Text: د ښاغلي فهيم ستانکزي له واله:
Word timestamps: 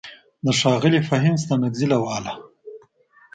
د 0.45 0.47
ښاغلي 0.59 0.99
فهيم 1.09 1.35
ستانکزي 1.43 1.85
له 1.91 1.97
واله: 2.03 2.33